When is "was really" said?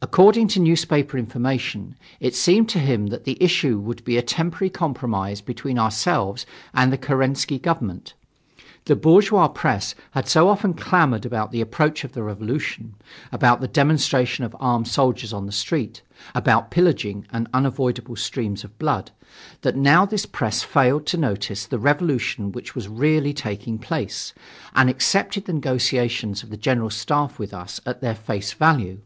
22.76-23.34